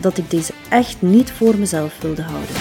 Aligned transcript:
dat 0.00 0.18
ik 0.18 0.30
deze 0.30 0.52
echt 0.70 1.02
niet 1.02 1.32
voor 1.32 1.58
mezelf 1.58 2.00
wilde 2.00 2.22
houden. 2.22 2.54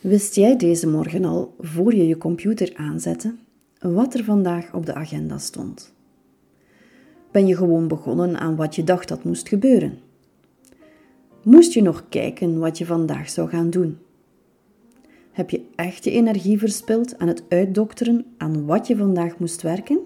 Wist 0.00 0.34
jij 0.34 0.56
deze 0.56 0.88
morgen 0.88 1.24
al, 1.24 1.54
voor 1.58 1.94
je 1.94 2.06
je 2.06 2.18
computer 2.18 2.72
aanzette, 2.76 3.34
wat 3.80 4.14
er 4.14 4.24
vandaag 4.24 4.74
op 4.74 4.86
de 4.86 4.94
agenda 4.94 5.38
stond? 5.38 5.92
Ben 7.30 7.46
je 7.46 7.56
gewoon 7.56 7.88
begonnen 7.88 8.38
aan 8.38 8.56
wat 8.56 8.74
je 8.74 8.84
dacht 8.84 9.08
dat 9.08 9.24
moest 9.24 9.48
gebeuren? 9.48 9.98
Moest 11.42 11.72
je 11.72 11.82
nog 11.82 12.04
kijken 12.08 12.58
wat 12.58 12.78
je 12.78 12.86
vandaag 12.86 13.30
zou 13.30 13.48
gaan 13.48 13.70
doen? 13.70 13.98
Heb 15.30 15.50
je 15.50 15.64
echt 15.74 16.04
je 16.04 16.10
energie 16.10 16.58
verspild 16.58 17.18
aan 17.18 17.28
het 17.28 17.42
uitdokteren 17.48 18.24
aan 18.36 18.66
wat 18.66 18.86
je 18.86 18.96
vandaag 18.96 19.38
moest 19.38 19.62
werken? 19.62 19.98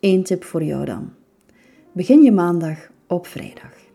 Eén 0.00 0.22
tip 0.22 0.44
voor 0.44 0.62
jou 0.62 0.84
dan. 0.84 1.10
Begin 1.92 2.22
je 2.22 2.32
maandag 2.32 2.90
op 3.06 3.26
vrijdag. 3.26 3.85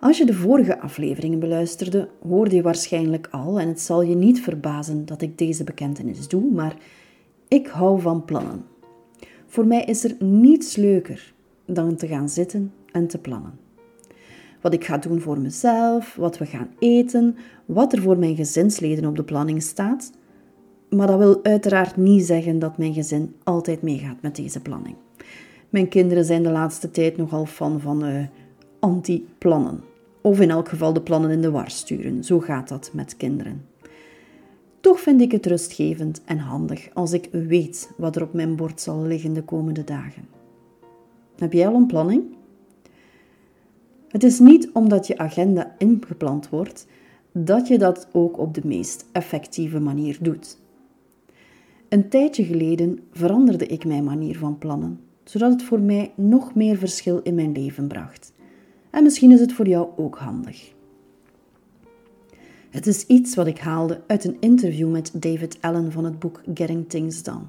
Als 0.00 0.18
je 0.18 0.26
de 0.26 0.34
vorige 0.34 0.80
afleveringen 0.80 1.38
beluisterde, 1.38 2.08
hoorde 2.28 2.54
je 2.54 2.62
waarschijnlijk 2.62 3.28
al, 3.30 3.60
en 3.60 3.68
het 3.68 3.80
zal 3.80 4.02
je 4.02 4.14
niet 4.14 4.40
verbazen 4.40 5.06
dat 5.06 5.22
ik 5.22 5.38
deze 5.38 5.64
bekentenis 5.64 6.28
doe, 6.28 6.52
maar 6.52 6.76
ik 7.48 7.66
hou 7.66 8.00
van 8.00 8.24
plannen. 8.24 8.64
Voor 9.46 9.66
mij 9.66 9.84
is 9.84 10.04
er 10.04 10.16
niets 10.18 10.76
leuker 10.76 11.34
dan 11.64 11.96
te 11.96 12.06
gaan 12.06 12.28
zitten 12.28 12.72
en 12.92 13.06
te 13.06 13.18
plannen. 13.18 13.58
Wat 14.60 14.74
ik 14.74 14.84
ga 14.84 14.98
doen 14.98 15.20
voor 15.20 15.38
mezelf, 15.38 16.14
wat 16.16 16.38
we 16.38 16.46
gaan 16.46 16.68
eten, 16.78 17.36
wat 17.64 17.92
er 17.92 18.02
voor 18.02 18.18
mijn 18.18 18.36
gezinsleden 18.36 19.04
op 19.04 19.16
de 19.16 19.24
planning 19.24 19.62
staat. 19.62 20.12
Maar 20.90 21.06
dat 21.06 21.18
wil 21.18 21.44
uiteraard 21.44 21.96
niet 21.96 22.26
zeggen 22.26 22.58
dat 22.58 22.78
mijn 22.78 22.94
gezin 22.94 23.34
altijd 23.42 23.82
meegaat 23.82 24.22
met 24.22 24.36
deze 24.36 24.60
planning. 24.60 24.96
Mijn 25.68 25.88
kinderen 25.88 26.24
zijn 26.24 26.42
de 26.42 26.50
laatste 26.50 26.90
tijd 26.90 27.16
nogal 27.16 27.46
fan 27.46 27.80
van 27.80 28.04
uh, 28.04 28.24
anti-plannen. 28.78 29.80
Of 30.20 30.40
in 30.40 30.50
elk 30.50 30.68
geval 30.68 30.92
de 30.92 31.00
plannen 31.00 31.30
in 31.30 31.40
de 31.40 31.50
war 31.50 31.70
sturen. 31.70 32.24
Zo 32.24 32.40
gaat 32.40 32.68
dat 32.68 32.90
met 32.92 33.16
kinderen. 33.16 33.64
Toch 34.80 35.00
vind 35.00 35.20
ik 35.20 35.32
het 35.32 35.46
rustgevend 35.46 36.20
en 36.24 36.38
handig 36.38 36.88
als 36.94 37.12
ik 37.12 37.28
weet 37.32 37.90
wat 37.96 38.16
er 38.16 38.22
op 38.22 38.32
mijn 38.32 38.56
bord 38.56 38.80
zal 38.80 39.02
liggen 39.02 39.32
de 39.32 39.42
komende 39.42 39.84
dagen. 39.84 40.28
Heb 41.36 41.52
jij 41.52 41.68
al 41.68 41.74
een 41.74 41.86
planning? 41.86 42.24
Het 44.08 44.24
is 44.24 44.38
niet 44.38 44.70
omdat 44.72 45.06
je 45.06 45.18
agenda 45.18 45.74
ingepland 45.78 46.48
wordt 46.48 46.86
dat 47.32 47.68
je 47.68 47.78
dat 47.78 48.08
ook 48.12 48.38
op 48.38 48.54
de 48.54 48.60
meest 48.64 49.06
effectieve 49.12 49.80
manier 49.80 50.18
doet. 50.20 50.58
Een 51.88 52.08
tijdje 52.08 52.44
geleden 52.44 52.98
veranderde 53.12 53.66
ik 53.66 53.84
mijn 53.84 54.04
manier 54.04 54.38
van 54.38 54.58
plannen, 54.58 55.00
zodat 55.24 55.52
het 55.52 55.62
voor 55.62 55.80
mij 55.80 56.12
nog 56.14 56.54
meer 56.54 56.76
verschil 56.76 57.20
in 57.22 57.34
mijn 57.34 57.52
leven 57.52 57.86
bracht. 57.86 58.32
En 58.96 59.02
misschien 59.02 59.30
is 59.30 59.40
het 59.40 59.52
voor 59.52 59.68
jou 59.68 59.88
ook 59.96 60.18
handig. 60.18 60.72
Het 62.70 62.86
is 62.86 63.06
iets 63.06 63.34
wat 63.34 63.46
ik 63.46 63.58
haalde 63.58 64.00
uit 64.06 64.24
een 64.24 64.36
interview 64.40 64.90
met 64.90 65.10
David 65.14 65.58
Allen 65.60 65.92
van 65.92 66.04
het 66.04 66.18
boek 66.18 66.40
Getting 66.54 66.88
Things 66.88 67.22
Done. 67.22 67.44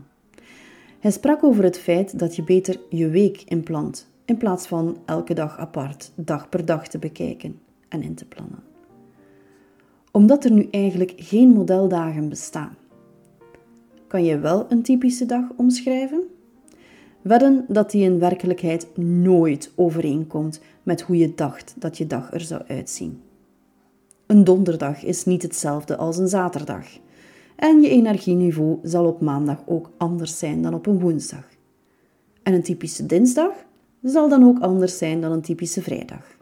Hij 1.00 1.12
sprak 1.12 1.44
over 1.44 1.64
het 1.64 1.78
feit 1.78 2.20
dat 2.20 2.36
je 2.36 2.44
beter 2.44 2.80
je 2.90 3.10
week 3.10 3.42
inplant, 3.46 4.08
in 4.26 4.38
plaats 4.38 4.68
van 4.68 4.98
elke 5.06 5.34
dag 5.34 5.58
apart, 5.58 6.12
dag 6.16 6.50
per 6.50 6.66
dag 6.66 6.88
te 6.88 7.00
bekijken 7.00 7.60
en 7.88 8.02
in 8.02 8.16
te 8.16 8.26
plannen. 8.26 8.64
Omdat 10.12 10.46
er 10.46 10.52
nu 10.52 10.68
eigenlijk 10.72 11.14
geen 11.16 11.50
modeldagen 11.50 12.30
bestaan. 12.30 12.76
Kan 14.08 14.24
je 14.24 14.40
wel 14.40 14.66
een 14.70 14.82
typische 14.82 15.26
dag 15.26 15.44
omschrijven? 15.56 16.24
Wedden 17.28 17.66
dat 17.68 17.92
die 17.92 18.04
in 18.04 18.20
werkelijkheid 18.20 18.98
nooit 18.98 19.72
overeenkomt 19.76 20.62
met 20.84 21.02
hoe 21.02 21.18
je 21.18 21.36
dacht 21.36 21.76
dat 21.78 21.98
je 21.98 22.08
dag 22.08 22.34
er 22.34 22.42
zou 22.42 22.62
uitzien. 22.68 23.22
Een 24.26 24.44
donderdag 24.44 25.04
is 25.04 25.26
niet 25.26 25.42
hetzelfde 25.42 25.98
als 25.98 26.18
een 26.18 26.28
zaterdag. 26.28 26.86
En 27.56 27.82
je 27.82 27.90
energieniveau 27.90 28.80
zal 28.84 29.06
op 29.06 29.22
maandag 29.22 29.64
ook 29.66 29.90
anders 29.98 30.38
zijn 30.38 30.62
dan 30.62 30.74
op 30.74 30.86
een 30.86 31.00
woensdag. 31.00 31.46
En 32.44 32.54
een 32.54 32.64
typische 32.64 33.06
dinsdag 33.06 33.54
zal 34.02 34.30
dan 34.30 34.44
ook 34.44 34.60
anders 34.60 34.98
zijn 34.98 35.22
dan 35.22 35.32
een 35.32 35.42
typische 35.42 35.82
vrijdag. 35.82 36.38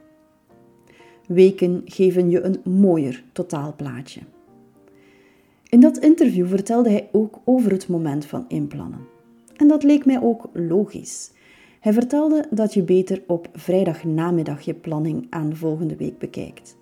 Weken 1.27 1.81
geven 1.85 2.29
je 2.29 2.41
een 2.41 2.61
mooier 2.63 3.23
totaalplaatje. 3.31 4.21
In 5.69 5.79
dat 5.79 5.97
interview 5.97 6.47
vertelde 6.47 6.89
hij 6.89 7.09
ook 7.11 7.39
over 7.43 7.71
het 7.71 7.87
moment 7.87 8.25
van 8.25 8.45
inplannen. 8.47 9.14
En 9.55 9.67
dat 9.67 9.83
leek 9.83 10.05
mij 10.05 10.21
ook 10.21 10.49
logisch. 10.53 11.31
Hij 11.79 11.93
vertelde 11.93 12.45
dat 12.49 12.73
je 12.73 12.83
beter 12.83 13.23
op 13.27 13.49
vrijdagnamiddag 13.53 14.61
je 14.61 14.73
planning 14.73 15.27
aan 15.29 15.49
de 15.49 15.55
volgende 15.55 15.95
week 15.95 16.17
bekijkt. 16.17 16.77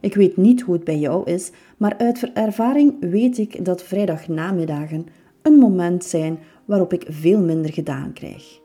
Ik 0.00 0.14
weet 0.14 0.36
niet 0.36 0.60
hoe 0.60 0.74
het 0.74 0.84
bij 0.84 0.98
jou 0.98 1.30
is, 1.30 1.50
maar 1.76 1.98
uit 1.98 2.32
ervaring 2.32 2.94
weet 3.00 3.38
ik 3.38 3.64
dat 3.64 3.82
vrijdagnamiddagen 3.82 5.06
een 5.42 5.58
moment 5.58 6.04
zijn 6.04 6.38
waarop 6.64 6.92
ik 6.92 7.04
veel 7.08 7.40
minder 7.40 7.72
gedaan 7.72 8.12
krijg. 8.12 8.60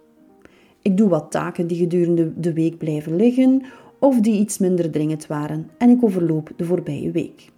Ik 0.81 0.97
doe 0.97 1.09
wat 1.09 1.31
taken 1.31 1.67
die 1.67 1.77
gedurende 1.77 2.39
de 2.39 2.53
week 2.53 2.77
blijven 2.77 3.15
liggen 3.15 3.61
of 3.99 4.19
die 4.19 4.39
iets 4.39 4.57
minder 4.57 4.91
dringend 4.91 5.27
waren 5.27 5.69
en 5.77 5.89
ik 5.89 6.03
overloop 6.03 6.51
de 6.55 6.65
voorbije 6.65 7.11
week. 7.11 7.49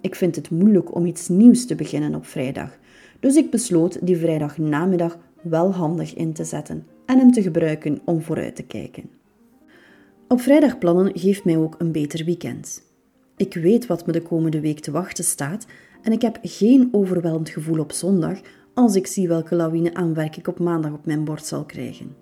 Ik 0.00 0.14
vind 0.14 0.36
het 0.36 0.50
moeilijk 0.50 0.94
om 0.94 1.06
iets 1.06 1.28
nieuws 1.28 1.66
te 1.66 1.74
beginnen 1.74 2.14
op 2.14 2.26
vrijdag, 2.26 2.78
dus 3.20 3.36
ik 3.36 3.50
besloot 3.50 4.06
die 4.06 4.16
vrijdagnamiddag 4.16 5.18
wel 5.42 5.72
handig 5.72 6.14
in 6.14 6.32
te 6.32 6.44
zetten 6.44 6.86
en 7.06 7.18
hem 7.18 7.32
te 7.32 7.42
gebruiken 7.42 8.00
om 8.04 8.22
vooruit 8.22 8.56
te 8.56 8.62
kijken. 8.62 9.10
Op 10.28 10.40
vrijdag 10.40 10.78
plannen 10.78 11.18
geeft 11.18 11.44
mij 11.44 11.56
ook 11.56 11.74
een 11.78 11.92
beter 11.92 12.24
weekend. 12.24 12.82
Ik 13.36 13.54
weet 13.54 13.86
wat 13.86 14.06
me 14.06 14.12
de 14.12 14.22
komende 14.22 14.60
week 14.60 14.80
te 14.80 14.90
wachten 14.90 15.24
staat 15.24 15.66
en 16.02 16.12
ik 16.12 16.22
heb 16.22 16.38
geen 16.42 16.88
overweldigend 16.92 17.48
gevoel 17.48 17.78
op 17.78 17.92
zondag 17.92 18.40
als 18.74 18.94
ik 18.94 19.06
zie 19.06 19.28
welke 19.28 19.54
lawine 19.54 19.94
aanwerk 19.94 20.36
ik 20.36 20.48
op 20.48 20.58
maandag 20.58 20.92
op 20.92 21.06
mijn 21.06 21.24
bord 21.24 21.46
zal 21.46 21.64
krijgen. 21.64 22.16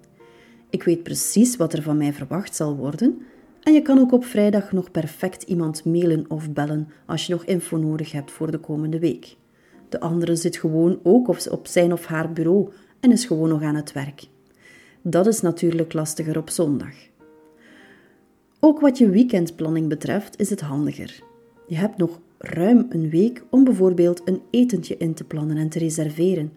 Ik 0.71 0.83
weet 0.83 1.03
precies 1.03 1.57
wat 1.57 1.73
er 1.73 1.83
van 1.83 1.97
mij 1.97 2.13
verwacht 2.13 2.57
zal 2.57 2.77
worden 2.77 3.19
en 3.63 3.73
je 3.73 3.83
kan 3.83 3.99
ook 3.99 4.13
op 4.13 4.25
vrijdag 4.25 4.73
nog 4.73 4.91
perfect 4.91 5.43
iemand 5.43 5.85
mailen 5.85 6.25
of 6.29 6.53
bellen 6.53 6.89
als 7.07 7.27
je 7.27 7.33
nog 7.33 7.45
info 7.45 7.77
nodig 7.77 8.13
hebt 8.13 8.31
voor 8.31 8.51
de 8.51 8.59
komende 8.59 8.99
week. 8.99 9.37
De 9.89 10.01
andere 10.01 10.37
zit 10.37 10.57
gewoon 10.57 11.01
ook 11.03 11.29
op 11.51 11.67
zijn 11.67 11.93
of 11.93 12.07
haar 12.07 12.33
bureau 12.33 12.69
en 13.01 13.13
is 13.13 13.25
gewoon 13.25 13.49
nog 13.49 13.63
aan 13.63 13.75
het 13.75 13.93
werk. 13.93 14.29
Dat 15.03 15.27
is 15.27 15.41
natuurlijk 15.41 15.93
lastiger 15.93 16.39
op 16.39 16.51
zondag. 16.51 16.95
Ook 18.61 18.81
wat 18.81 18.99
je 18.99 19.11
weekendplanning 19.11 19.89
betreft 19.89 20.41
is 20.41 20.51
het 20.51 20.61
handiger. 20.61 21.23
Je 21.67 21.77
hebt 21.77 21.97
nog 21.97 22.21
ruim 22.39 22.87
een 22.89 23.11
week 23.11 23.45
om 23.51 23.65
bijvoorbeeld 23.65 24.21
een 24.25 24.43
etentje 24.51 24.97
in 24.97 25.15
te 25.15 25.25
plannen 25.25 25.57
en 25.57 25.69
te 25.69 25.79
reserveren, 25.79 26.53